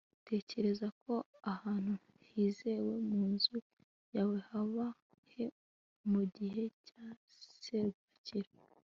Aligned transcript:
utekereza 0.19 0.87
ko 1.01 1.13
ahantu 1.53 1.93
hizewe 2.29 2.93
mu 3.09 3.21
nzu 3.33 3.57
yawe 4.15 4.37
haba 4.49 4.87
he 5.33 5.45
mugihe 6.11 6.63
cya 6.87 7.03
serwakira 7.63 8.51